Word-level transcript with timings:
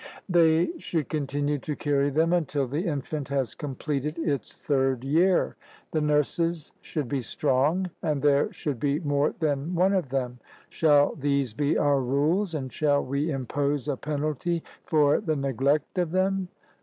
they 0.27 0.75
should 0.79 1.07
continue 1.09 1.59
to 1.59 1.75
carry 1.75 2.09
them 2.09 2.33
until 2.33 2.65
the 2.67 2.87
infant 2.87 3.27
has 3.27 3.53
completed 3.53 4.17
its 4.17 4.55
third 4.55 5.03
year; 5.03 5.55
the 5.91 6.01
nurses 6.01 6.73
should 6.81 7.07
be 7.07 7.21
strong, 7.21 7.87
and 8.01 8.23
there 8.23 8.51
should 8.51 8.79
be 8.79 8.99
more 9.01 9.35
than 9.39 9.75
one 9.75 9.93
of 9.93 10.09
them. 10.09 10.39
Shall 10.69 11.13
these 11.13 11.53
be 11.53 11.77
our 11.77 12.01
rules, 12.01 12.55
and 12.55 12.73
shall 12.73 13.05
we 13.05 13.29
impose 13.29 13.87
a 13.87 13.95
penalty 13.95 14.63
for 14.85 15.21
the 15.21 15.35
neglect 15.35 15.99
of 15.99 16.09
them? 16.09 16.47